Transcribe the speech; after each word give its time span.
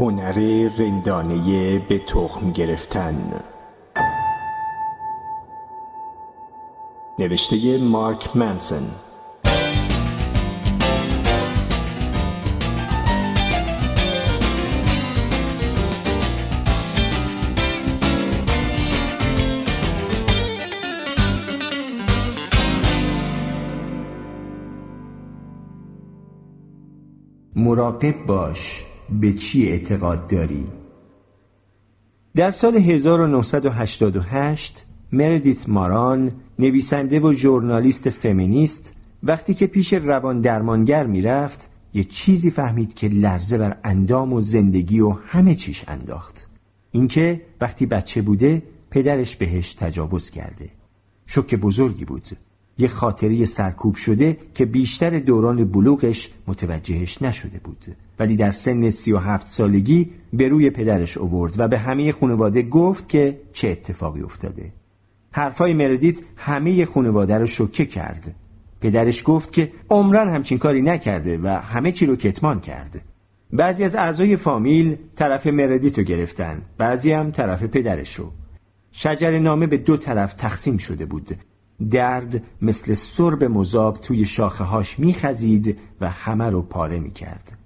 هنر 0.00 0.68
رندانه 0.78 1.78
به 1.78 1.98
تخم 1.98 2.52
گرفتن. 2.52 3.44
نوشته 7.18 7.78
مارک 7.78 8.36
منسن. 8.36 8.82
مراقب 27.56 28.26
باش. 28.26 28.87
به 29.10 29.32
چی 29.32 29.68
اعتقاد 29.68 30.26
داری؟ 30.26 30.66
در 32.34 32.50
سال 32.50 32.76
1988 32.76 34.86
مردیت 35.12 35.68
ماران 35.68 36.32
نویسنده 36.58 37.20
و 37.20 37.32
ژورنالیست 37.32 38.10
فمینیست 38.10 38.94
وقتی 39.22 39.54
که 39.54 39.66
پیش 39.66 39.92
روان 39.92 40.40
درمانگر 40.40 41.06
می‌رفت 41.06 41.70
یه 41.94 42.04
چیزی 42.04 42.50
فهمید 42.50 42.94
که 42.94 43.08
لرزه 43.08 43.58
بر 43.58 43.76
اندام 43.84 44.32
و 44.32 44.40
زندگی 44.40 45.00
و 45.00 45.10
همه 45.10 45.54
چیش 45.54 45.84
انداخت. 45.88 46.48
اینکه 46.92 47.42
وقتی 47.60 47.86
بچه 47.86 48.22
بوده 48.22 48.62
پدرش 48.90 49.36
بهش 49.36 49.74
تجاوز 49.74 50.30
کرده. 50.30 50.70
شوک 51.26 51.54
بزرگی 51.54 52.04
بود. 52.04 52.28
یه 52.78 52.88
خاطری 52.88 53.46
سرکوب 53.46 53.94
شده 53.94 54.38
که 54.54 54.64
بیشتر 54.64 55.18
دوران 55.18 55.64
بلوغش 55.64 56.30
متوجهش 56.46 57.22
نشده 57.22 57.60
بود. 57.64 57.86
ولی 58.18 58.36
در 58.36 58.50
سن 58.50 58.90
سی 58.90 59.12
و 59.12 59.18
هفت 59.18 59.48
سالگی 59.48 60.10
به 60.32 60.48
روی 60.48 60.70
پدرش 60.70 61.16
اوورد 61.16 61.54
و 61.58 61.68
به 61.68 61.78
همه 61.78 62.12
خانواده 62.12 62.62
گفت 62.62 63.08
که 63.08 63.40
چه 63.52 63.68
اتفاقی 63.68 64.22
افتاده. 64.22 64.72
حرفای 65.30 65.72
مردیت 65.72 66.16
همه 66.36 66.84
خانواده 66.84 67.38
رو 67.38 67.46
شوکه 67.46 67.86
کرد. 67.86 68.34
پدرش 68.80 69.22
گفت 69.26 69.52
که 69.52 69.72
عمران 69.90 70.28
همچین 70.28 70.58
کاری 70.58 70.82
نکرده 70.82 71.38
و 71.38 71.46
همه 71.48 71.92
چی 71.92 72.06
رو 72.06 72.16
کتمان 72.16 72.60
کرد. 72.60 73.02
بعضی 73.52 73.84
از 73.84 73.94
اعضای 73.94 74.36
فامیل 74.36 74.96
طرف 75.16 75.46
مردیت 75.46 75.98
رو 75.98 76.04
گرفتن 76.04 76.62
بعضی 76.78 77.12
هم 77.12 77.30
طرف 77.30 77.62
پدرش 77.62 78.14
رو. 78.14 78.32
شجر 78.92 79.38
نامه 79.38 79.66
به 79.66 79.76
دو 79.76 79.96
طرف 79.96 80.34
تقسیم 80.34 80.76
شده 80.76 81.04
بود. 81.04 81.28
درد 81.90 82.42
مثل 82.62 82.94
سرب 82.94 83.44
مذاب 83.44 83.96
توی 83.96 84.24
شاخه 84.24 84.64
هاش 84.64 84.98
میخزید 84.98 85.78
و 86.00 86.10
همه 86.10 86.50
رو 86.50 86.62
پاره 86.62 86.98
می‌کرد. 86.98 87.58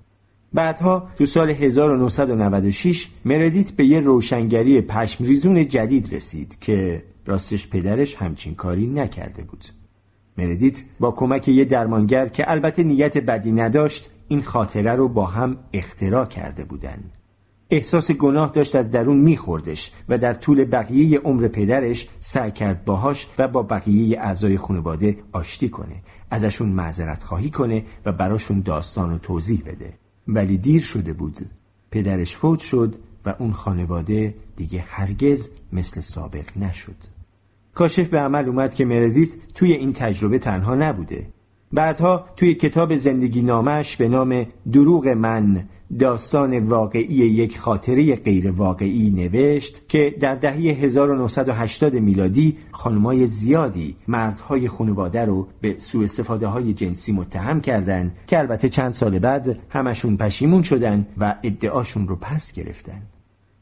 بعدها 0.55 1.09
تو 1.17 1.27
سال 1.27 1.51
1996 1.51 3.09
مردیت 3.25 3.71
به 3.71 3.85
یه 3.85 4.01
روشنگری 4.01 4.81
پشمریزون 4.81 5.69
جدید 5.69 6.15
رسید 6.15 6.59
که 6.61 7.03
راستش 7.27 7.69
پدرش 7.69 8.15
همچین 8.15 8.55
کاری 8.55 8.87
نکرده 8.87 9.45
بود. 9.45 9.65
مردیت 10.39 10.83
با 11.01 11.11
کمک 11.11 11.49
یه 11.49 11.65
درمانگر 11.65 12.29
که 12.29 12.51
البته 12.51 12.83
نیت 12.83 13.19
بدی 13.19 13.53
نداشت 13.53 14.11
این 14.29 14.43
خاطره 14.43 14.95
رو 14.95 15.09
با 15.09 15.25
هم 15.25 15.57
اختراع 15.73 16.27
کرده 16.27 16.65
بودن. 16.65 16.99
احساس 17.71 18.11
گناه 18.11 18.51
داشت 18.51 18.77
از 18.77 18.91
درون 18.91 19.17
میخوردش 19.17 19.93
و 20.09 20.19
در 20.19 20.35
طول 20.35 20.65
بقیه 20.65 21.19
عمر 21.19 21.49
پدرش 21.49 22.09
سعی 22.21 22.51
کرد 22.51 22.85
باهاش 22.85 23.29
و 23.39 23.49
با 23.49 23.63
بقیه 23.63 24.21
اعضای 24.21 24.57
خانواده 24.57 25.19
آشتی 25.33 25.69
کنه 25.69 26.03
ازشون 26.31 26.69
معذرت 26.69 27.23
خواهی 27.23 27.51
کنه 27.51 27.85
و 28.07 28.13
براشون 28.13 28.61
داستان 28.61 29.13
و 29.13 29.19
توضیح 29.19 29.63
بده. 29.67 30.02
ولی 30.29 30.59
دیر 30.59 30.83
شده 30.83 31.13
بود. 31.13 31.39
پدرش 31.91 32.37
فوت 32.37 32.61
شد 32.61 32.95
و 33.27 33.35
اون 33.39 33.53
خانواده 33.53 34.35
دیگه 34.57 34.85
هرگز 34.89 35.49
مثل 35.73 36.01
سابق 36.01 36.45
نشد. 36.57 36.97
کاشف 37.75 38.09
به 38.09 38.19
عمل 38.19 38.49
اومد 38.49 38.75
که 38.75 38.85
مردیت 38.85 39.31
توی 39.55 39.73
این 39.73 39.93
تجربه 39.93 40.39
تنها 40.39 40.75
نبوده. 40.75 41.27
بعدها 41.73 42.27
توی 42.37 42.55
کتاب 42.55 42.97
زندگی 42.97 43.43
نامش 43.43 43.97
به 43.97 44.09
نام 44.09 44.47
دروغ 44.73 45.09
من 45.09 45.69
داستان 45.99 46.59
واقعی 46.59 47.15
یک 47.15 47.59
خاطره 47.59 48.17
غیر 48.17 48.51
واقعی 48.51 49.11
نوشت 49.11 49.89
که 49.89 50.15
در 50.21 50.35
دهه 50.35 50.55
1980 50.55 51.95
میلادی 51.95 52.57
خانمای 52.71 53.27
زیادی 53.27 53.97
مردهای 54.09 54.69
خانواده 54.69 55.25
رو 55.25 55.49
به 55.61 55.75
سوء 55.79 56.05
استفاده 56.05 56.47
های 56.47 56.73
جنسی 56.73 57.13
متهم 57.13 57.61
کردند 57.61 58.17
که 58.27 58.39
البته 58.39 58.69
چند 58.69 58.91
سال 58.91 59.19
بعد 59.19 59.59
همشون 59.69 60.17
پشیمون 60.17 60.63
شدن 60.63 61.07
و 61.19 61.35
ادعاشون 61.43 62.09
رو 62.09 62.17
پس 62.17 62.53
گرفتن. 62.53 63.03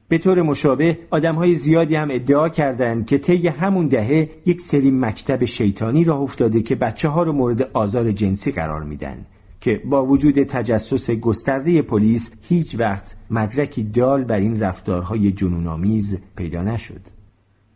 به 0.09 0.19
طور 0.19 0.43
مشابه 0.43 0.99
آدم 1.11 1.35
های 1.35 1.55
زیادی 1.55 1.95
هم 1.95 2.09
ادعا 2.11 2.49
کردند 2.49 3.07
که 3.07 3.19
طی 3.19 3.49
همون 3.49 3.87
دهه 3.87 4.31
یک 4.47 4.61
سری 4.61 4.91
مکتب 4.91 5.45
شیطانی 5.45 6.05
راه 6.05 6.21
افتاده 6.21 6.63
که 6.63 6.75
بچه 6.75 7.09
ها 7.09 7.23
رو 7.23 7.33
مورد 7.33 7.71
آزار 7.73 8.13
جنسی 8.13 8.53
قرار 8.53 8.83
میدن. 8.83 9.27
که 9.61 9.83
با 9.85 10.07
وجود 10.07 10.43
تجسس 10.43 11.11
گسترده 11.11 11.83
پلیس 11.83 12.35
هیچ 12.43 12.77
وقت 12.79 13.17
مدرکی 13.31 13.83
دال 13.83 14.25
بر 14.25 14.41
این 14.41 14.61
رفتارهای 14.61 15.33
جنونآمیز 15.33 16.19
پیدا 16.37 16.63
نشد. 16.63 17.01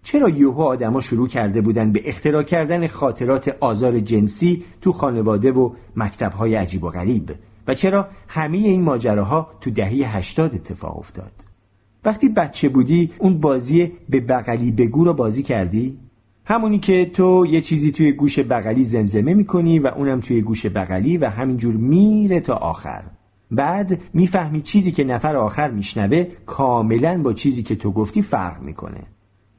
چرا 0.03 0.28
یوهو 0.28 0.62
آدما 0.62 1.00
شروع 1.00 1.28
کرده 1.28 1.61
بودند 1.61 1.93
به 1.93 2.09
اختراع 2.09 2.43
کردن 2.43 2.87
خاطرات 2.87 3.56
آزار 3.61 4.00
جنسی 4.00 4.65
تو 4.81 4.93
خانواده 4.93 5.53
و 5.53 5.71
مکتبهای 5.97 6.55
عجیب 6.55 6.84
و 6.84 6.89
غریب 6.89 7.34
و 7.67 7.75
چرا 7.75 8.09
همه 8.28 8.59
این 8.59 8.83
ماجراها 8.83 9.50
تو 9.61 9.71
دهه 9.71 10.17
80 10.17 10.55
اتفاق 10.55 10.99
افتاد؟ 10.99 11.33
وقتی 12.05 12.28
بچه 12.28 12.69
بودی 12.69 13.11
اون 13.19 13.41
بازی 13.41 13.93
به 14.09 14.21
بغلی 14.21 14.71
بگو 14.71 15.05
رو 15.05 15.15
بازی 15.15 15.43
کردی؟ 15.43 15.99
همونی 16.47 16.78
که 16.78 17.05
تو 17.06 17.47
یه 17.47 17.60
چیزی 17.60 17.93
توی 17.93 18.12
گوش 18.12 18.38
بغلی 18.38 18.84
زمزمه 18.84 19.34
می‌کنی 19.34 19.78
و 19.78 19.87
اونم 19.87 20.21
توی 20.21 20.43
گوش 20.43 20.66
بغلی 20.66 21.16
و 21.16 21.28
همینجور 21.28 21.77
میره 21.77 22.41
تا 22.41 22.55
آخر. 22.55 23.05
بعد 23.50 24.03
می‌فهمی 24.15 24.60
چیزی 24.60 24.93
که 24.93 25.05
نفر 25.05 25.37
آخر 25.37 25.71
میشنوه 25.71 26.25
کاملا 26.47 27.22
با 27.22 27.32
چیزی 27.32 27.62
که 27.62 27.75
تو 27.75 27.93
گفتی 27.93 28.22
فرق 28.22 28.62
می‌کنه. 28.62 29.00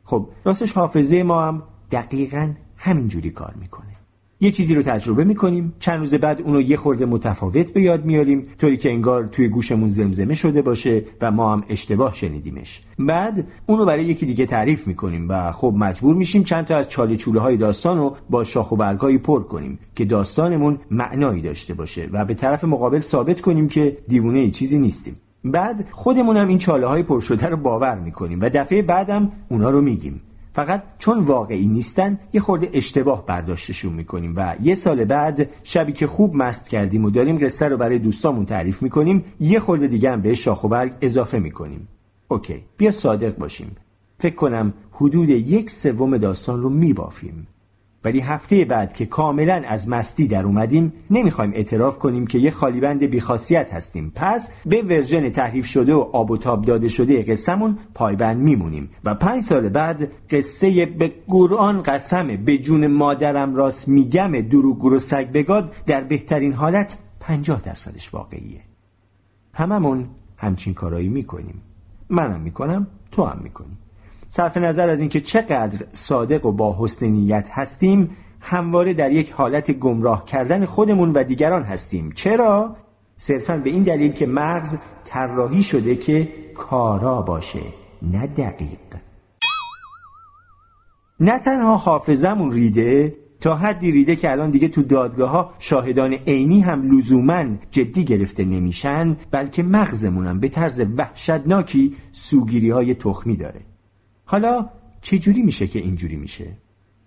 خب 0.03 0.29
راستش 0.45 0.73
حافظه 0.73 1.23
ما 1.23 1.41
هم 1.41 1.63
دقیقا 1.91 2.53
همینجوری 2.77 3.31
کار 3.31 3.53
می‌کنه. 3.59 3.94
یه 4.39 4.51
چیزی 4.51 4.75
رو 4.75 4.81
تجربه 4.81 5.23
می‌کنیم. 5.23 5.73
چند 5.79 5.99
روز 5.99 6.15
بعد 6.15 6.41
اونو 6.41 6.61
یه 6.61 6.77
خورده 6.77 7.05
متفاوت 7.05 7.73
به 7.73 7.81
یاد 7.81 8.05
میاریم. 8.05 8.47
طوری 8.57 8.77
که 8.77 8.91
انگار 8.91 9.25
توی 9.31 9.47
گوشمون 9.47 9.89
زمزمه 9.89 10.33
شده 10.33 10.61
باشه 10.61 11.03
و 11.21 11.31
ما 11.31 11.53
هم 11.53 11.63
اشتباه 11.69 12.13
شنیدیمش. 12.13 12.81
بعد 12.99 13.47
اونو 13.65 13.85
برای 13.85 14.05
یکی 14.05 14.25
دیگه 14.25 14.45
تعریف 14.45 14.87
می‌کنیم 14.87 15.29
و 15.29 15.51
خب 15.51 15.73
مجبور 15.77 16.15
میشیم 16.15 16.43
چند 16.43 16.65
تا 16.65 16.77
از 16.77 16.89
چاله 16.89 17.15
چوله 17.15 17.39
های 17.39 17.57
داستان 17.57 17.97
رو 17.97 18.15
با 18.29 18.43
شاخ 18.43 18.71
و 18.71 18.75
برگایی 18.75 19.17
پر 19.17 19.43
کنیم 19.43 19.79
که 19.95 20.05
داستانمون 20.05 20.79
معنایی 20.91 21.41
داشته 21.41 21.73
باشه 21.73 22.09
و 22.11 22.25
به 22.25 22.33
طرف 22.33 22.63
مقابل 22.63 22.99
ثابت 22.99 23.41
کنیم 23.41 23.69
که 23.69 23.97
دیوونه 24.07 24.39
ای 24.39 24.51
چیزی 24.51 24.77
نیستیم. 24.77 25.15
بعد 25.43 25.87
خودمون 25.91 26.37
هم 26.37 26.47
این 26.47 26.57
چاله 26.57 26.87
های 26.87 27.03
پر 27.03 27.19
شده 27.19 27.47
رو 27.47 27.57
باور 27.57 27.99
می‌کنیم 27.99 28.39
و 28.41 28.49
دفعه 28.49 28.81
بعدم 28.81 29.31
اونا 29.49 29.69
رو 29.69 29.81
میگیم. 29.81 30.21
فقط 30.55 30.83
چون 30.97 31.19
واقعی 31.19 31.67
نیستن 31.67 32.19
یه 32.33 32.41
خورده 32.41 32.69
اشتباه 32.73 33.25
برداشتشون 33.25 33.93
می‌کنیم 33.93 34.33
و 34.35 34.55
یه 34.63 34.75
سال 34.75 35.05
بعد 35.05 35.49
شبی 35.63 35.91
که 35.91 36.07
خوب 36.07 36.35
مست 36.35 36.69
کردیم 36.69 37.05
و 37.05 37.09
داریم 37.09 37.45
قصه 37.45 37.67
رو 37.67 37.77
برای 37.77 37.99
دوستامون 37.99 38.45
تعریف 38.45 38.81
می‌کنیم 38.81 39.23
یه 39.39 39.59
خورده 39.59 39.87
دیگه 39.87 40.11
هم 40.11 40.21
به 40.21 40.33
شاخ 40.33 40.63
و 40.63 40.67
برگ 40.67 40.93
اضافه 41.01 41.39
می‌کنیم. 41.39 41.87
okay 42.27 42.63
بیا 42.77 42.91
صادق 42.91 43.37
باشیم. 43.37 43.75
فکر 44.19 44.35
کنم 44.35 44.73
حدود 44.91 45.29
یک 45.29 45.69
سوم 45.69 46.17
داستان 46.17 46.61
رو 46.61 46.69
میبافیم. 46.69 47.47
ولی 48.05 48.19
هفته 48.19 48.65
بعد 48.65 48.93
که 48.93 49.05
کاملا 49.05 49.63
از 49.67 49.89
مستی 49.89 50.27
در 50.27 50.45
اومدیم 50.45 50.93
نمی‌خوایم 51.11 51.51
اعتراف 51.53 51.99
کنیم 51.99 52.27
که 52.27 52.39
یه 52.39 52.51
خالیبند 52.51 53.03
بیخاصیت 53.03 53.73
هستیم. 53.73 54.11
پس 54.15 54.51
به 54.65 54.81
version 54.81 55.29
تحریف 55.29 55.65
شده 55.65 55.93
و 55.93 55.99
آب 55.99 56.31
و 56.31 56.37
تاب 56.37 56.65
داده 56.65 56.87
شده 56.87 57.23
قصهمون 57.23 57.77
پایبند 57.93 58.37
میمونیم. 58.37 58.89
و 59.03 59.15
پنج 59.15 59.43
سال 59.43 59.69
بعد 59.69 60.11
قصه 60.29 60.85
به 60.85 61.11
قرآن 61.27 61.83
قسمه 61.83 62.37
به 62.37 62.57
جون 62.57 62.87
مادرم 62.87 63.55
راست 63.55 63.87
میگم 63.87 64.41
دروغ 64.41 64.85
و 64.85 64.99
سگ 64.99 65.31
بگاد 65.31 65.75
در 65.85 66.01
بهترین 66.01 66.53
حالت 66.53 66.97
پنجاه 67.19 67.61
درصدش 67.61 68.13
واقعیه. 68.13 68.61
هممون 69.53 70.07
همچین 70.37 70.73
کارایی 70.73 71.09
می‌کنیم. 71.09 71.61
منم 72.09 72.41
می‌کنم 72.41 72.87
تو 73.11 73.23
هم 73.23 73.39
می‌کنیم. 73.43 73.77
صرف 74.27 74.57
نظر 74.57 74.89
از 74.89 74.99
اینکه 74.99 75.21
چقدر 75.21 75.85
صادق 75.91 76.45
و 76.45 76.51
با 76.51 76.75
حسن 76.79 77.05
نیت 77.05 77.49
هستیم 77.51 78.17
همواره 78.39 78.93
در 78.93 79.11
یک 79.11 79.31
حالت 79.31 79.71
گمراه 79.71 80.25
کردن 80.25 80.65
خودمون 80.65 81.11
و 81.11 81.23
دیگران 81.23 81.63
هستیم. 81.63 82.11
چرا؟ 82.11 82.75
صرفا 83.17 83.57
به 83.57 83.69
این 83.69 83.83
دلیل 83.83 84.11
که 84.11 84.25
مغز 84.25 84.75
طراحی 85.03 85.63
شده 85.63 85.95
که 85.95 86.27
کارا 86.55 87.21
باشه 87.21 87.59
نه 88.01 88.27
دقیق. 88.27 88.79
نه 91.19 91.39
تنها 91.39 91.77
حافظمون 91.77 92.51
ریده 92.51 93.15
تا 93.39 93.55
حدی 93.55 93.91
ریده 93.91 94.15
که 94.15 94.31
الان 94.31 94.49
دیگه 94.49 94.67
تو 94.67 94.81
دادگاه 94.81 95.29
ها 95.29 95.53
شاهدان 95.59 96.13
عینی 96.13 96.61
هم 96.61 96.95
لزوما 96.95 97.45
جدی 97.71 98.03
گرفته 98.03 98.45
نمیشن 98.45 99.17
بلکه 99.31 99.63
مغزمونم 99.63 100.39
به 100.39 100.49
طرز 100.49 100.81
وحشتناکی 100.97 101.95
سوگیری 102.11 102.69
های 102.69 102.93
تخمی 102.93 103.37
داره. 103.37 103.61
حالا 104.25 104.69
چجوری 105.01 105.41
میشه 105.41 105.67
که 105.67 105.79
اینجوری 105.79 106.15
میشه؟ 106.15 106.45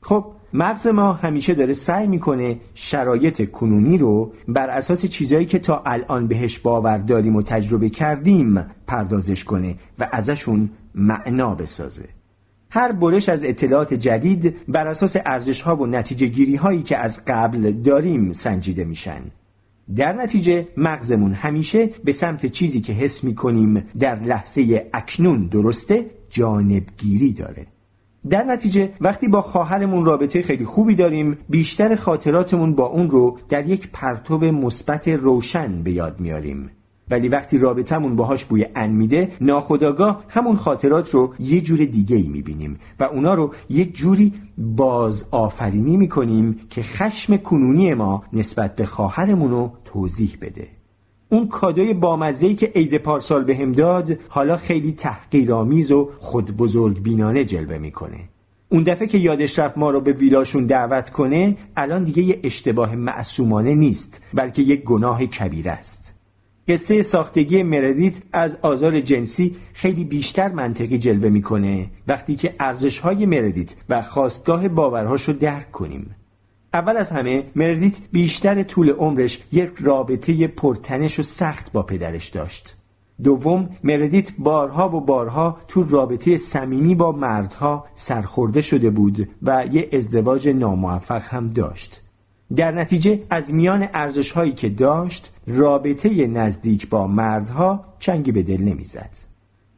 خب 0.00 0.25
مغز 0.53 0.87
ما 0.87 1.12
همیشه 1.12 1.55
داره 1.55 1.73
سعی 1.73 2.06
می‌کنه 2.06 2.61
شرایط 2.75 3.50
کنونی 3.50 3.99
رو 3.99 4.32
بر 4.49 4.69
اساس 4.69 5.06
چیزهایی 5.06 5.47
که 5.47 5.59
تا 5.59 5.82
الان 5.87 6.26
بهش 6.26 6.59
باور 6.59 6.99
داریم 6.99 7.37
و 7.37 7.43
تجربه 7.43 7.88
کردیم 7.88 8.67
پردازش 8.87 9.44
کنه 9.44 9.75
و 9.99 10.09
ازشون 10.12 10.70
معنا 10.94 11.55
بسازه 11.55 12.05
هر 12.70 12.93
برش 12.93 13.29
از 13.29 13.44
اطلاعات 13.44 13.94
جدید 13.94 14.56
بر 14.69 14.87
اساس 14.87 15.17
ارزش 15.26 15.61
ها 15.61 15.76
و 15.76 15.87
نتیجه 15.87 16.26
گیری 16.26 16.56
هایی 16.56 16.82
که 16.82 16.99
از 16.99 17.25
قبل 17.26 17.73
داریم 17.73 18.32
سنجیده 18.32 18.85
میشن 18.85 19.20
در 19.97 20.12
نتیجه 20.12 20.69
مغزمون 20.76 21.32
همیشه 21.32 21.91
به 22.05 22.12
سمت 22.12 22.47
چیزی 22.47 22.81
که 22.81 22.93
حس 22.93 23.25
می‌کنیم 23.25 23.85
در 23.99 24.20
لحظه 24.20 24.91
اکنون 24.93 25.47
درسته 25.47 26.06
جانبگیری 26.30 27.32
داره. 27.32 27.66
در 28.30 28.44
نتیجه 28.44 28.92
وقتی 29.00 29.28
با 29.28 29.42
خواهرمون 29.42 30.04
رابطه 30.04 30.42
خیلی 30.42 30.64
خوبی 30.64 30.94
داریم 30.94 31.36
بیشتر 31.48 31.94
خاطراتمون 31.94 32.75
با 32.75 32.86
اون 32.86 33.10
رو 33.10 33.38
در 33.48 33.69
یک 33.69 33.88
پرتو 33.92 34.38
مثبت 34.38 35.08
روشن 35.08 35.82
به 35.82 35.92
یاد 35.92 36.20
میاریم. 36.20 36.70
ولی 37.10 37.28
وقتی 37.28 37.58
رابطمون 37.58 38.16
باهاش 38.16 38.44
بوی 38.44 38.66
ان 38.76 38.90
میده 38.90 39.32
ناخداگاه 39.40 40.25
همون 40.28 40.56
خاطرات 40.56 41.10
رو 41.14 41.34
یه 41.38 41.60
جور 41.60 41.78
دیگه 41.78 42.16
ای 42.16 42.28
می‌بینیم 42.28 42.78
و 43.00 43.04
اونا 43.04 43.34
رو 43.34 43.54
یه 43.70 43.84
جوری 43.84 44.34
باز 44.58 45.24
آفرینی 45.31 45.96
می‌کنیم 45.96 46.60
که 46.70 46.82
خشم 46.82 47.36
کنونی 47.36 47.94
ما 47.94 48.24
نسبت 48.32 48.76
به 48.76 48.84
خواهرمون 48.84 49.50
رو 49.50 49.72
توضیح 49.84 50.36
بده. 50.40 50.77
اون 51.30 51.48
کادوی 51.48 51.94
بامزهی 51.94 52.54
که 52.54 52.72
عید 52.75 52.98
پارسال 52.98 53.44
به 53.44 53.56
هم 53.56 53.72
داد 53.72 54.19
حالا 54.28 54.56
خیلی 54.56 54.92
تحقیرآمیز 54.92 55.92
و 55.92 56.10
خود 56.19 56.56
بزرگ 56.56 57.02
بینانه 57.02 57.44
جلوه 57.44 57.78
می‌کنه. 57.78 58.19
اون 58.69 58.82
دفعه 58.82 59.06
که 59.06 59.19
یادش 59.19 59.58
رفت 59.58 59.78
ما 59.78 59.90
رو 59.90 60.00
به 60.00 60.12
ویلاشون 60.12 60.66
دعوت 60.66 61.10
کنه 61.10 61.56
الان 61.76 62.04
دیگه 62.04 62.22
یه 62.22 62.40
اشتباه 62.42 62.96
معصومانه 62.96 63.75
نیست 63.75 64.22
بلکه 64.34 64.62
یک 64.62 64.84
گناه 64.84 65.26
کبیر 65.26 65.69
است. 65.69 66.14
قصه 66.69 67.02
ساختگی 67.02 67.62
مردیت 67.62 68.22
از 68.32 68.56
آزار 68.62 69.00
جنسی 69.00 69.56
خیلی 69.72 70.04
بیشتر 70.04 70.52
منطقی 70.52 70.98
جلوه 70.98 71.28
می‌کنه 71.28 71.90
وقتی 72.08 72.34
که 72.34 72.54
ارزش 72.60 72.98
های 72.98 73.26
مردیت 73.26 73.74
و 73.88 74.02
خواستگاه 74.02 74.69
باورهاش 74.69 75.22
رو 75.22 75.34
درک 75.34 75.72
کنیم. 75.72 76.14
اول 76.78 76.96
از 76.96 77.10
همه 77.10 77.44
مردیت 77.56 77.98
بیشتر 78.12 78.62
طول 78.62 78.90
عمرش 78.90 79.44
یک 79.52 79.70
رابطه 79.80 80.46
پرتنش 80.46 81.19
و 81.19 81.22
سخت 81.22 81.72
با 81.72 81.82
پدرش 81.82 82.28
داشت 82.28 82.76
دوم 83.22 83.69
مردیت 83.84 84.32
بارها 84.38 84.96
و 84.96 85.00
بارها 85.00 85.58
تو 85.69 85.82
رابطه 85.82 86.36
صمیمی 86.36 86.94
با 86.94 87.12
مردها 87.12 87.84
سرخورده 87.94 88.60
شده 88.60 88.90
بود 88.90 89.28
و 89.42 89.66
یه 89.72 89.88
ازدواج 89.92 90.48
ناموفق 90.48 91.22
هم 91.28 91.50
داشت 91.50 92.00
در 92.56 92.72
نتیجه 92.72 93.22
از 93.31 93.54
میان 93.54 93.88
ارزش 93.94 94.31
هایی 94.31 94.52
که 94.52 94.69
داشت 94.69 95.32
رابطه 95.46 96.26
نزدیک 96.26 96.88
با 96.88 97.06
مردها 97.06 97.84
چنگی 97.98 98.32
به 98.32 98.42
دل 98.42 98.62
نمی‌زد. 98.62 99.27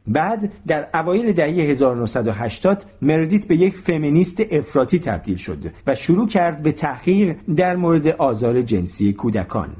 بعد 0.07 0.51
در 0.67 0.87
اوایل 0.93 1.31
دهه 1.31 1.47
1980 1.47 2.85
مردیت 3.01 3.45
به 3.45 3.55
یک 3.55 3.75
فمینیست 3.75 4.41
افراطی 4.51 4.99
تبدیل 4.99 5.35
شد 5.35 5.57
و 5.87 5.95
شروع 5.95 6.27
کرد 6.27 6.63
به 6.63 6.71
تحقیق 6.71 7.37
در 7.55 7.75
مورد 7.75 8.07
آزار 8.07 8.61
جنسی 8.61 9.13
کودکان. 9.13 9.75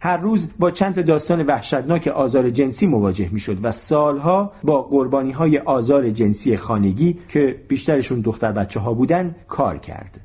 هر 0.00 0.16
روز 0.16 0.48
با 0.58 0.70
چند 0.70 1.04
داستان 1.04 1.46
وحشتناک 1.46 2.08
آزار 2.08 2.50
جنسی 2.50 2.86
مواجه 2.86 3.28
می 3.32 3.40
شد 3.40 3.64
و 3.64 3.70
سالها 3.70 4.52
با 4.62 4.82
قربانی 4.82 5.32
های 5.32 5.58
آزار 5.58 6.10
جنسی 6.10 6.56
خانگی 6.56 7.18
که 7.28 7.60
بیشترشون 7.68 8.20
دختر 8.20 8.52
بچه 8.52 8.80
ها 8.80 8.94
بودن 8.94 9.34
کار 9.48 9.78
کرد. 9.78 10.20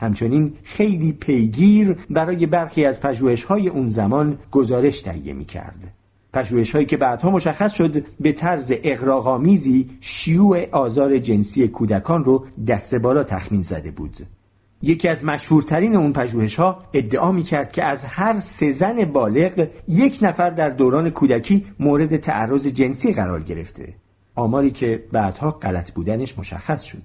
همچنین 0.00 0.52
خیلی 0.62 1.12
پیگیر 1.12 1.96
برای 2.10 2.46
برخی 2.46 2.84
از 2.84 3.00
پژوهش 3.00 3.44
های 3.44 3.68
اون 3.68 3.86
زمان 3.88 4.38
گزارش 4.50 5.02
تهیه 5.02 5.32
می 5.32 5.44
کرد. 5.44 5.99
پژوهش 6.32 6.72
هایی 6.72 6.86
که 6.86 6.96
بعدها 6.96 7.30
مشخص 7.30 7.72
شد 7.72 8.04
به 8.20 8.32
طرز 8.32 8.72
اقراغامیزی 8.82 9.90
شیوع 10.00 10.70
آزار 10.70 11.18
جنسی 11.18 11.68
کودکان 11.68 12.24
رو 12.24 12.46
دست 12.66 12.94
بالا 12.94 13.24
تخمین 13.24 13.62
زده 13.62 13.90
بود. 13.90 14.16
یکی 14.82 15.08
از 15.08 15.24
مشهورترین 15.24 15.96
اون 15.96 16.12
پژوهش 16.12 16.54
ها 16.54 16.78
ادعا 16.92 17.32
می 17.32 17.42
کرد 17.42 17.72
که 17.72 17.84
از 17.84 18.04
هر 18.04 18.40
سه 18.40 18.70
زن 18.70 19.04
بالغ 19.04 19.68
یک 19.88 20.18
نفر 20.22 20.50
در 20.50 20.70
دوران 20.70 21.10
کودکی 21.10 21.66
مورد 21.80 22.16
تعرض 22.16 22.66
جنسی 22.66 23.12
قرار 23.12 23.42
گرفته. 23.42 23.94
آماری 24.34 24.70
که 24.70 25.04
بعدها 25.12 25.50
غلط 25.50 25.92
بودنش 25.92 26.38
مشخص 26.38 26.82
شد. 26.82 27.02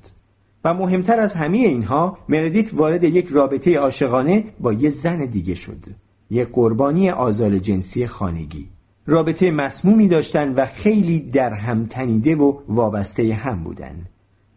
و 0.63 0.74
مهمتر 0.74 1.19
از 1.19 1.33
همه 1.33 1.57
اینها 1.57 2.18
مردیت 2.30 2.74
وارد 2.74 3.04
یک 3.04 3.27
رابطه 3.27 3.77
عاشقانه 3.77 4.44
با 4.60 4.74
یه 4.74 4.89
زن 4.89 5.25
دیگه 5.25 5.56
شد 5.56 5.86
یک 6.30 6.48
قربانی 6.54 7.10
آزال 7.10 7.60
جنسی 7.60 8.07
خانگی 8.07 8.69
رابطه 9.07 9.52
مسمومی 9.52 10.07
داشتن 10.07 10.54
و 10.54 10.66
خیلی 10.66 11.19
در 11.19 11.54
هم 11.54 11.86
تنیده 11.86 12.36
و 12.36 12.60
وابسته 12.68 13.34
هم 13.34 13.63
بودن. 13.63 14.06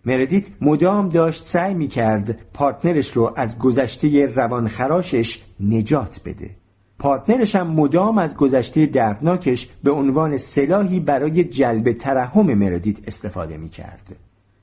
مردیت 0.04 0.50
مدام 0.60 1.08
داشت 1.08 1.44
سعی 1.44 1.74
می 1.74 1.88
کرد 1.88 2.38
پارتنرش 2.54 3.10
رو 3.10 3.32
از 3.36 3.58
گذشته 3.58 4.26
روانخراشش 4.26 5.42
نجات 5.60 6.20
بده. 6.24 6.50
پارتنرش 6.98 7.56
هم 7.56 7.66
مدام 7.66 8.18
از 8.18 8.36
گذشته 8.36 8.86
دردناکش 8.86 9.68
به 9.84 9.90
عنوان 9.90 10.36
سلاحی 10.36 11.00
برای 11.00 11.44
جلب 11.44 11.92
ترحم 11.92 12.54
مردیت 12.54 13.08
استفاده 13.08 13.56
می 13.56 13.68
کرد. 13.68 14.16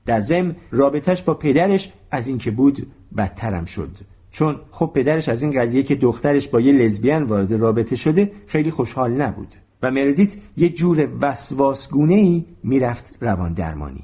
در 0.06 0.22
ضمن 0.22 0.56
رابطش 0.72 1.24
با 1.24 1.34
پدرش 1.34 1.94
از 2.12 2.28
اینکه 2.28 2.52
بود 2.52 2.88
بدترم 3.18 3.66
شد. 3.66 3.98
چون 4.32 4.60
خب 4.72 4.92
پدرش 4.96 5.30
از 5.30 5.44
این 5.44 5.62
قضیه 5.62 5.84
که 5.84 5.96
دخترش 5.96 6.48
با 6.48 6.62
یه 6.62 6.74
لزبیان 6.74 7.24
وارد 7.24 7.54
رابطه 7.54 7.96
شده 7.96 8.32
خیلی 8.48 8.72
خوشحال 8.72 9.12
نبود. 9.12 9.56
و 9.86 9.92
مردیت 9.92 10.36
یه 10.58 10.70
جور 10.70 11.10
وسواسگونه 11.22 12.14
ای 12.14 12.46
می‌رفت 12.64 13.16
روان 13.22 13.54
درمانی 13.54 14.04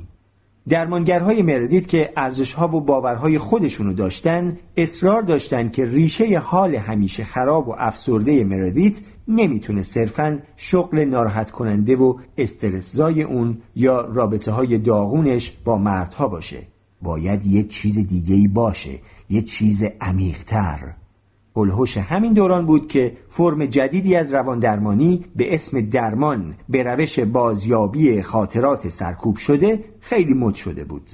درمانگرهای 0.69 1.41
مردیت 1.41 1.87
که 1.87 2.13
ارزشها 2.17 2.67
و 2.67 2.81
باورهای 2.81 3.37
خودشونو 3.37 3.93
داشتن 3.93 4.57
اصرار 4.77 5.21
داشتن 5.21 5.69
که 5.69 5.85
ریشه 5.85 6.39
حال 6.39 6.75
همیشه 6.75 7.23
خراب 7.23 7.67
و 7.67 7.75
افسرده 7.77 8.43
مردیت 8.43 8.99
نمی‌تونه 9.27 9.81
صرفا 9.81 10.39
شغل 10.55 10.99
ناراحت 10.99 11.51
کننده 11.51 11.95
و 11.95 12.17
استرسزای 12.37 13.23
اون 13.23 13.57
یا 13.75 14.01
رابطه 14.01 14.51
های 14.51 14.77
داغونش 14.77 15.51
با 15.65 15.77
مردها 15.77 16.27
باشه. 16.27 16.59
باید 17.01 17.45
یه 17.45 17.63
چیز 17.63 18.07
دیگه 18.07 18.35
ای 18.35 18.47
باشه 18.47 18.99
یه 19.29 19.41
چیز 19.41 19.83
عمیقتر. 20.01 21.00
الهوش 21.55 21.97
همین 21.97 22.33
دوران 22.33 22.65
بود 22.65 22.87
که 22.87 23.17
فرم 23.29 23.65
جدیدی 23.65 24.15
از 24.15 24.33
روان 24.33 24.59
درمانی 24.59 25.25
به 25.35 25.53
اسم 25.53 25.81
درمان 25.81 26.55
به 26.69 26.83
روش 26.83 27.19
بازیابی 27.19 28.21
خاطرات 28.21 28.89
سرکوب 28.89 29.35
شده 29.35 29.83
خیلی 29.99 30.33
مد 30.33 30.55
شده 30.55 30.83
بود. 30.83 31.09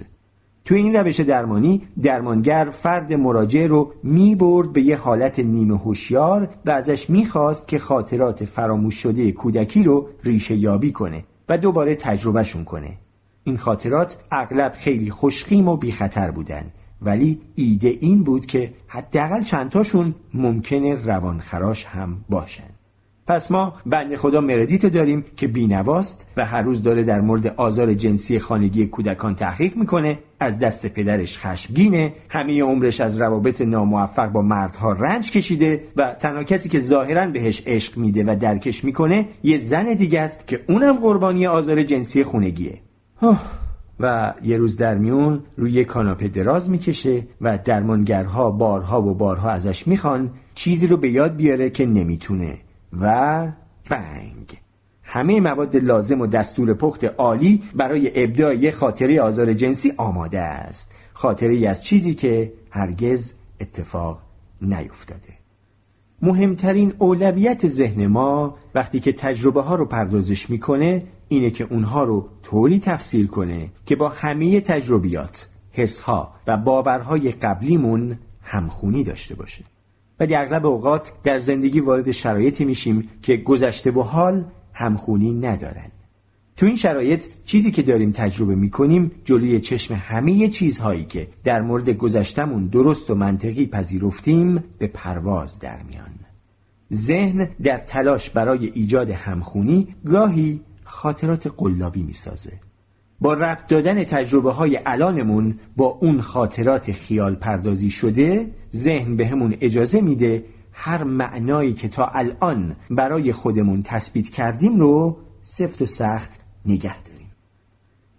تو 0.66 0.76
این 0.76 0.96
روش 0.96 1.20
درمانی 1.20 1.82
درمانگر 2.02 2.70
فرد 2.72 3.14
مراجع 3.14 3.68
رو 3.68 3.94
می 4.04 4.36
برد 4.36 4.74
به 4.74 4.82
یه 4.82 4.98
حالت 4.98 5.40
نیمه 5.40 5.78
هوشیار 5.78 6.50
و 6.66 6.72
ازش 6.72 7.10
می‌خواست 7.10 7.68
که 7.68 7.80
خاطرات 7.80 8.46
فراموش 8.46 8.96
شده 8.96 9.32
کودکی 9.32 9.84
رو 9.84 10.08
ریشه 10.24 10.56
یابی 10.56 10.92
کنه 10.92 11.24
و 11.50 11.58
دوباره 11.58 11.96
تجربهشون 11.96 12.64
کنه. 12.64 12.98
این 13.44 13.58
خاطرات 13.58 14.18
اغلب 14.32 14.72
خیلی 14.72 15.10
خوشخیم 15.10 15.68
و 15.68 15.78
بی 15.78 15.92
خطر 15.92 16.32
بودن. 16.32 16.72
ولی 17.02 17.42
ایده 17.56 17.98
این 18.00 18.24
بود 18.24 18.46
که 18.46 18.74
حداقل 18.88 19.42
چندتاشون 19.42 20.16
ممکنه 20.34 21.06
روانخراش 21.06 21.86
هم 21.86 22.18
باشن. 22.30 22.78
پس 23.28 23.52
ما 23.52 23.74
بند 23.86 24.16
خدا 24.16 24.42
مردیت 24.42 24.86
داریم 24.86 25.26
که 25.36 25.48
بینواست 25.48 26.28
و 26.38 26.46
هر 26.46 26.62
روز 26.62 26.84
داره 26.84 27.04
در 27.04 27.22
مورد 27.22 27.48
آزار 27.48 27.94
جنسی 27.94 28.40
خانگی 28.40 28.86
کودکان 28.86 29.36
تحقیق 29.36 29.76
می‌کنه 29.76 30.20
از 30.40 30.60
دست 30.60 30.88
پدرش 30.88 31.38
خشمگینه 31.38 32.14
همه 32.30 32.62
عمرش 32.62 33.02
از 33.02 33.22
روابط 33.22 33.62
ناموفق 33.62 34.32
با 34.32 34.42
مردها 34.42 34.92
رنج 34.92 35.32
کشیده 35.32 35.84
و 35.96 36.16
تنها 36.20 36.44
کسی 36.44 36.70
که 36.70 36.80
ظاهرا 36.80 37.28
بهش 37.28 37.64
عشق 37.66 37.98
میده 37.98 38.24
و 38.24 38.36
درکش 38.40 38.84
می‌کنه 38.84 39.26
یه 39.44 39.58
زن 39.58 39.94
دیگه 39.94 40.22
است 40.22 40.48
که 40.48 40.60
اونم 40.70 40.96
قربانی 40.96 41.48
آزار 41.48 41.84
جنسی 41.84 42.24
خونگیه. 42.24 42.82
و 44.00 44.34
یه 44.44 44.58
روز 44.58 44.78
در 44.78 44.98
میون 44.98 45.44
روی 45.58 45.86
کاناپه 45.86 46.28
دراز 46.28 46.70
می‌کشه 46.70 47.28
و 47.42 47.58
درمانگرها 47.58 48.52
بارها 48.52 49.02
و 49.02 49.16
بارها 49.16 49.50
ازش 49.50 49.88
می‌خوان 49.88 50.32
چیزی 50.56 50.88
رو 50.88 50.98
به 50.98 51.10
یاد 51.10 51.36
بیاره 51.36 51.70
که 51.70 51.86
نمی‌تونه. 51.86 52.58
و 53.02 53.48
بنگ! 53.90 54.58
همه 55.04 55.42
مواد 55.42 55.76
لازم 55.76 56.22
و 56.22 56.28
دستور 56.28 56.74
پخت 56.74 57.04
عالی 57.04 57.64
برای 57.76 58.24
ابداع 58.24 58.56
یه 58.56 58.72
خاطره 58.72 59.22
آزار 59.22 59.54
جنسی 59.54 59.94
آماده 59.98 60.40
است. 60.40 60.92
خاطره 61.14 61.70
از 61.70 61.84
چیزی 61.84 62.14
که 62.14 62.54
هرگز 62.70 63.34
اتفاق 63.62 64.22
نیفتاده. 64.62 65.34
مهمترین 66.22 66.94
اولویت 66.98 67.68
ذهن 67.68 68.08
ما 68.08 68.58
وقتی 68.76 69.00
که 69.00 69.14
تجربه 69.14 69.62
ها 69.62 69.76
رو 69.76 69.86
پردازش 69.86 70.50
می‌کنه 70.50 71.04
اینه 71.30 71.50
که 71.50 71.68
اونها 71.70 72.04
رو 72.04 72.30
طوری 72.44 72.80
تفسیر 72.80 73.28
کنه 73.28 73.72
که 73.86 73.96
با 73.96 74.10
همه 74.10 74.62
تجربیات، 74.62 75.48
حسها 75.72 76.34
و 76.48 76.58
باورهای 76.58 77.32
قبلیمون 77.32 78.18
همخونی 78.42 79.04
داشته 79.04 79.36
باشه. 79.36 79.64
ولی 80.20 80.36
اغلب 80.36 80.66
اوقات 80.66 81.12
در 81.24 81.40
زندگی 81.40 81.80
وارد 81.80 82.12
شرایطی 82.12 82.66
میشیم 82.66 83.10
که 83.22 83.38
گذشته 83.38 83.92
و 83.92 84.02
حال 84.02 84.46
همخونی 84.74 85.34
ندارن. 85.34 85.92
تو 86.58 86.66
این 86.66 86.76
شرایط 86.76 87.26
چیزی 87.46 87.72
که 87.72 87.82
داریم 87.82 88.12
تجربه 88.12 88.56
می‌کنیم 88.56 89.12
جلوی 89.26 89.60
چشم 89.60 89.94
همه 89.94 90.48
چیزهایی 90.48 91.06
که 91.06 91.28
در 91.44 91.62
مورد 91.62 91.90
گذشتمون 91.90 92.68
درست 92.68 93.10
و 93.10 93.16
منطقی 93.16 93.66
پذیرفتیم 93.66 94.64
به 94.78 94.88
پرواز 94.88 95.60
در 95.60 95.84
میان 95.84 96.10
ذهن 96.94 97.50
در 97.64 97.78
تلاش 97.78 98.30
برای 98.30 98.72
ایجاد 98.74 99.10
همخونی 99.10 99.96
گاهی 100.06 100.62
خاطرات 100.88 101.54
قلابی 101.58 102.04
می‌سازه. 102.04 102.60
با 103.22 103.34
ربط 103.34 103.68
دادن 103.68 104.04
تجربه 104.04 104.52
های 104.52 104.80
الانمون 104.86 105.60
با 105.78 105.86
اون 105.86 106.22
خاطرات 106.22 106.92
خیال 106.92 107.36
پردازی 107.36 107.90
شده 107.90 108.52
ذهن 108.76 109.16
به 109.16 109.28
همون 109.28 109.58
اجازه 109.62 110.02
میده 110.02 110.46
هر 110.72 111.04
معنایی 111.04 111.74
که 111.74 111.88
تا 111.88 112.06
الان 112.06 112.76
برای 112.90 113.32
خودمون 113.32 113.84
تثبیت 113.84 114.30
کردیم 114.30 114.80
رو 114.80 115.18
سفت 115.42 115.82
و 115.82 115.86
سخت 115.86 116.40
نگه 116.66 117.04
داریم. 117.04 117.32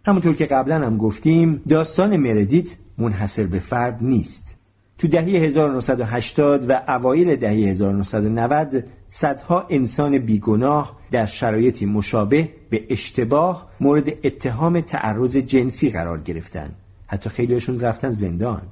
همونطور 0.06 0.34
که 0.34 0.46
قبلا 0.46 0.86
هم 0.86 0.96
گفتیم 0.96 1.62
داستان 1.68 2.16
مردیت 2.16 2.76
منحصر 2.98 3.46
به 3.46 3.58
فرد 3.58 3.98
نیست. 4.02 4.57
تو 4.98 5.08
دهه 5.08 5.24
1980 5.24 6.70
و 6.70 6.82
اوایل 6.88 7.36
دهه 7.36 7.52
1990 7.52 8.84
صدها 9.08 9.66
انسان 9.70 10.18
بیگناه 10.18 10.96
در 11.10 11.26
شرایطی 11.26 11.86
مشابه 11.86 12.48
به 12.70 12.84
اشتباه 12.90 13.70
مورد 13.80 14.08
اتهام 14.26 14.80
تعرض 14.80 15.36
جنسی 15.36 15.90
قرار 15.90 16.20
گرفتن. 16.20 16.70
حتی 17.06 17.30
خیلیشون 17.30 17.80
رفتن 17.80 18.10
زندان. 18.10 18.62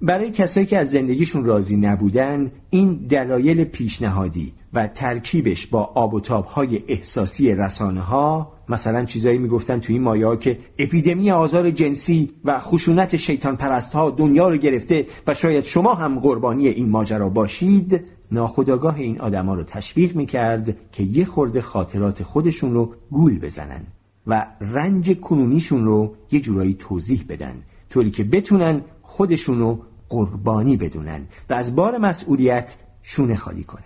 برای 0.00 0.30
کسایی 0.30 0.66
که 0.66 0.78
از 0.78 0.90
زندگیشون 0.90 1.44
راضی 1.44 1.76
نبودن 1.76 2.52
این 2.70 2.94
دلایل 2.94 3.64
پیشنهادی 3.64 4.52
و 4.74 4.86
ترکیبش 4.86 5.66
با 5.66 5.82
آب 5.94 6.14
و 6.14 6.20
های 6.42 6.82
احساسی 6.88 7.54
رسانه 7.54 8.00
ها 8.00 8.52
مثلا 8.68 9.04
چیزایی 9.04 9.38
می‌گفتن 9.38 9.80
توی 9.80 9.94
این 9.94 10.02
مایه 10.02 10.26
ها 10.26 10.36
که 10.36 10.58
اپیدمی 10.78 11.30
آزار 11.30 11.70
جنسی 11.70 12.30
و 12.44 12.58
خشونت 12.58 13.16
شیطان 13.16 13.56
پرست 13.56 13.92
ها 13.92 14.10
دنیا 14.10 14.48
رو 14.48 14.56
گرفته 14.56 15.06
و 15.26 15.34
شاید 15.34 15.64
شما 15.64 15.94
هم 15.94 16.18
قربانی 16.18 16.68
این 16.68 16.88
ماجرا 16.88 17.28
باشید 17.28 18.04
ناخداگاه 18.32 18.98
این 18.98 19.20
آدما 19.20 19.54
رو 19.54 19.64
تشویق 19.64 20.16
می‌کرد 20.16 20.76
که 20.92 21.02
یه 21.02 21.24
خورده 21.24 21.60
خاطرات 21.60 22.22
خودشون 22.22 22.74
رو 22.74 22.94
گول 23.10 23.38
بزنن 23.38 23.86
و 24.26 24.46
رنج 24.60 25.20
کنونیشون 25.20 25.84
رو 25.84 26.14
یه 26.30 26.40
جورایی 26.40 26.76
توضیح 26.78 27.24
بدن 27.28 27.54
طوری 27.90 28.10
که 28.10 28.24
بتونن 28.24 28.80
خودشون 29.02 29.58
رو 29.58 29.78
قربانی 30.08 30.76
بدونن 30.76 31.26
و 31.50 31.54
از 31.54 31.76
بار 31.76 31.98
مسئولیت 31.98 32.76
شونه 33.02 33.36
خالی 33.36 33.64
کنن. 33.64 33.82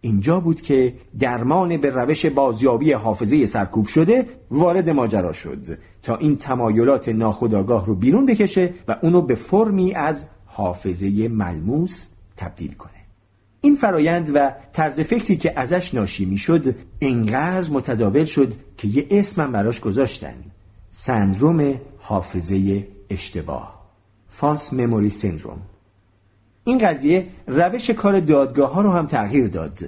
اینجا 0.00 0.40
بود 0.40 0.60
که 0.60 0.94
درمان 1.18 1.76
به 1.76 1.90
روش 1.90 2.26
بازیابی 2.26 2.92
حافظه 2.92 3.46
سرکوب 3.46 3.86
شده 3.86 4.26
وارد 4.50 4.90
ماجرا 4.90 5.32
شد 5.32 5.78
تا 6.02 6.16
این 6.16 6.36
تمایلات 6.36 7.08
ناخودآگاه 7.08 7.86
رو 7.86 7.94
بیرون 7.94 8.26
بکشه 8.26 8.74
و 8.88 8.96
اونو 9.02 9.22
به 9.22 9.34
فرمی 9.34 9.94
از 9.94 10.24
حافظه 10.46 11.28
ملموس 11.28 12.06
تبدیل 12.36 12.74
کنه. 12.74 12.92
این 13.60 13.76
فرایند 13.76 14.30
و 14.34 14.52
طرز 14.72 15.00
فکری 15.00 15.36
که 15.36 15.52
ازش 15.60 15.94
ناشی 15.94 16.24
می‌شد 16.24 16.74
انقدر 17.00 17.70
متداول 17.70 18.24
شد 18.24 18.52
که 18.76 18.88
یه 18.88 19.06
اسمم 19.10 19.52
براش 19.52 19.80
گذاشتن. 19.80 20.34
سندروم 20.90 21.80
حافظه 21.98 22.88
اشتباه. 23.10 23.75
فالس 24.38 24.72
مموری 24.72 25.10
سندروم 25.10 25.58
این 26.64 26.78
قضیه 26.78 27.26
روش 27.46 27.90
کار 27.90 28.20
دادگاه 28.20 28.72
ها 28.72 28.80
رو 28.80 28.90
هم 28.90 29.06
تغییر 29.06 29.48
داد. 29.48 29.78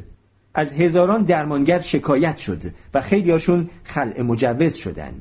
از 0.55 0.73
هزاران 0.73 1.23
درمانگر 1.23 1.81
شکایت 1.81 2.37
شد 2.37 2.62
و 2.95 3.00
خیلیاشون 3.00 3.69
خلع 3.85 4.23
مجوز 4.23 4.75
شدن. 4.75 5.12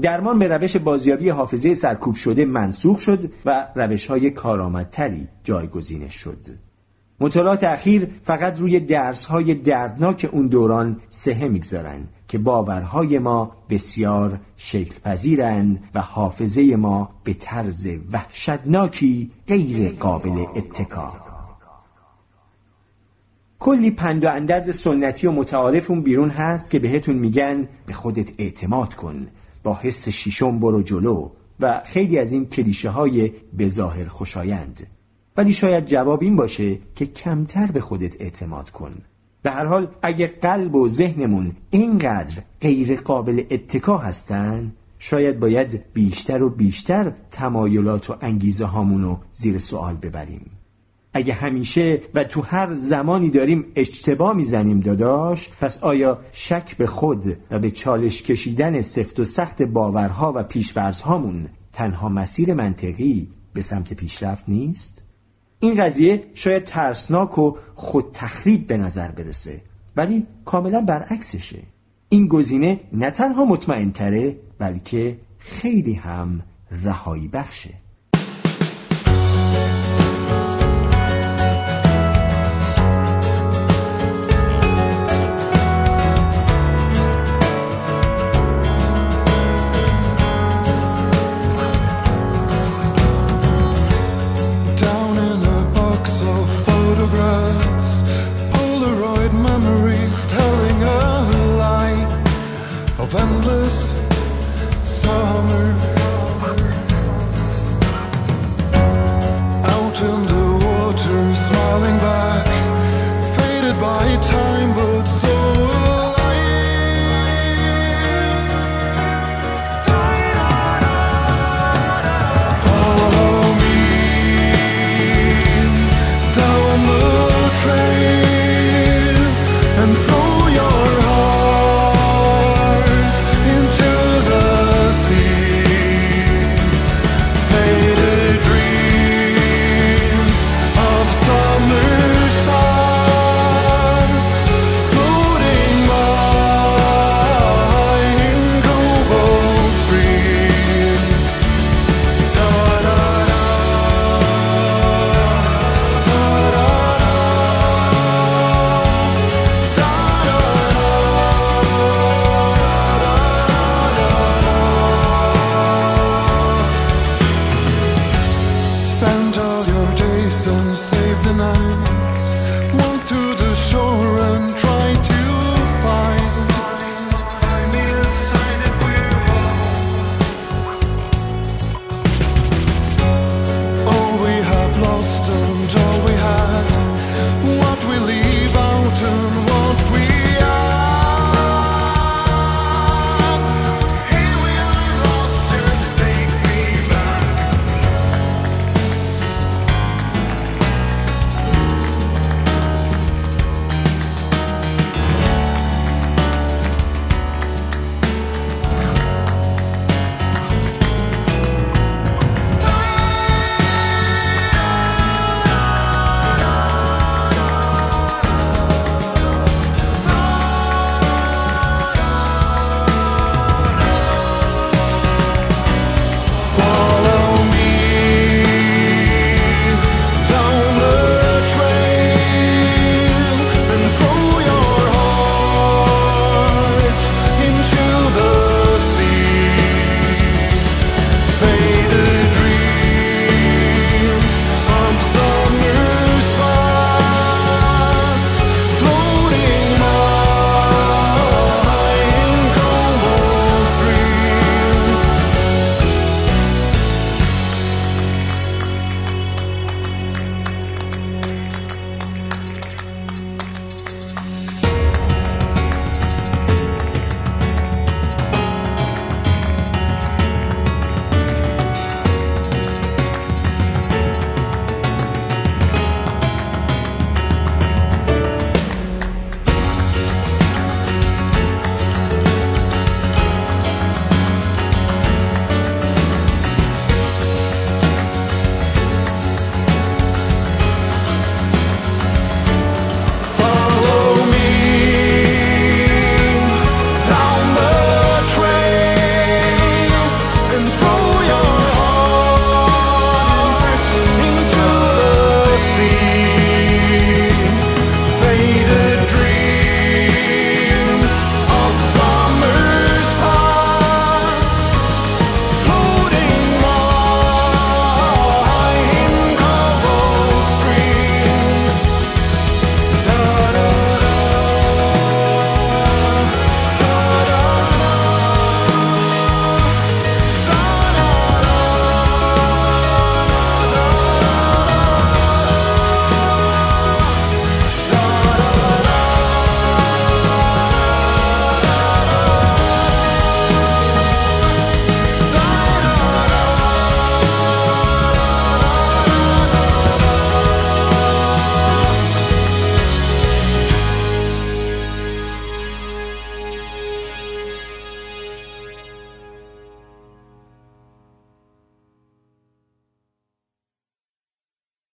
درمان 0.00 0.38
به 0.38 0.48
روش 0.48 0.76
بازیابی 0.76 1.28
حافظه 1.28 1.74
سرکوب 1.74 2.14
شده 2.14 2.44
منسوخ 2.44 2.98
شد 2.98 3.32
و 3.44 3.66
روش 3.74 4.06
های 4.06 4.30
کارآمدتری 4.30 5.28
جایگزینش 5.44 6.14
شد. 6.14 6.46
مطالعات 7.20 7.64
اخیر 7.64 8.08
فقط 8.24 8.60
روی 8.60 8.80
درس 8.80 9.24
های 9.24 9.54
دردناک 9.54 10.28
اون 10.32 10.46
دوران 10.46 11.00
سهه 11.08 11.48
می‌گذارن 11.48 12.00
که 12.32 12.38
باورهای 12.38 13.18
ما 13.18 13.52
بسیار 13.70 14.40
شکل 14.56 14.94
پذیرند 15.04 15.84
و 15.94 16.00
حافظه 16.00 16.76
ما 16.76 17.10
به 17.24 17.34
طرز 17.34 17.88
وحشتناکی 18.12 19.30
غیر 19.48 19.92
قابل 19.92 20.44
اتکا. 20.56 21.12
کلی 23.58 23.90
پند 23.90 24.24
و 24.24 24.28
اندرز 24.28 24.76
سنتی 24.76 25.26
و 25.26 25.32
متعارف 25.32 25.90
اون 25.90 26.00
بیرون 26.02 26.30
هست 26.30 26.70
که 26.70 26.78
بهتون 26.78 27.16
میگن 27.16 27.68
به 27.86 27.92
خودت 27.92 28.32
اعتماد 28.38 28.94
کن 28.94 29.28
با 29.62 29.74
حس 29.74 30.08
شیشم 30.08 30.58
برو 30.58 30.82
جلو 30.82 31.30
و 31.60 31.80
خیلی 31.84 32.18
از 32.18 32.32
این 32.32 32.46
کلیشه 32.46 32.90
های 32.90 33.32
به 33.52 33.68
ظاهر 33.68 34.08
خوشایند. 34.08 34.86
ولی 35.36 35.52
شاید 35.52 35.86
جواب 35.86 36.22
این 36.22 36.36
باشه 36.36 36.78
که 36.94 37.06
کمتر 37.06 37.66
به 37.66 37.80
خودت 37.80 38.20
اعتماد 38.20 38.70
کن. 38.70 38.94
به 39.42 39.50
هر 39.50 39.64
حال 39.64 39.88
اگه 40.02 40.26
قلب 40.26 40.74
و 40.74 40.88
ذهنمون 40.88 41.52
اینقدر 41.70 42.42
غیر 42.60 43.00
قابل 43.00 43.42
اتکا 43.50 43.98
هستن 43.98 44.72
شاید 44.98 45.40
باید 45.40 45.84
بیشتر 45.92 46.42
و 46.42 46.50
بیشتر 46.50 47.12
تمایلات 47.30 48.10
و 48.10 48.16
انگیزه 48.20 48.64
هامونو 48.64 49.16
زیر 49.32 49.58
سوال 49.58 49.94
ببریم 49.94 50.50
اگه 51.14 51.34
همیشه 51.34 52.00
و 52.14 52.24
تو 52.24 52.42
هر 52.42 52.74
زمانی 52.74 53.30
داریم 53.30 53.64
اشتباه 53.76 54.36
می‌زنیم 54.36 54.80
داداش 54.80 55.50
پس 55.60 55.78
آیا 55.78 56.18
شک 56.32 56.76
به 56.76 56.86
خود 56.86 57.24
و 57.50 57.58
به 57.58 57.70
چالش 57.70 58.22
کشیدن 58.22 58.80
سفت 58.80 59.20
و 59.20 59.24
سخت 59.24 59.62
باورها 59.62 60.32
و 60.36 60.42
پیشورزهامون 60.42 61.48
تنها 61.72 62.08
مسیر 62.08 62.54
منطقی 62.54 63.28
به 63.54 63.62
سمت 63.62 63.94
پیشرفت 63.94 64.44
نیست؟ 64.48 65.04
این 65.62 65.74
قضیه 65.74 66.24
شاید 66.34 66.64
ترسناک 66.64 67.38
و 67.38 67.56
خود 67.74 68.10
تخریب 68.12 68.66
به 68.66 68.76
نظر 68.76 69.10
برسه 69.10 69.60
ولی 69.96 70.26
کاملا 70.44 70.80
برعکسشه. 70.80 71.62
این 72.08 72.28
گزینه 72.28 72.80
نه 72.92 73.10
تنها 73.10 73.44
مطمئن 73.44 73.90
تره 73.90 74.36
بلکه 74.58 75.18
خیلی 75.38 75.94
هم 75.94 76.42
رهایی 76.84 77.28
بخشه. 77.28 77.70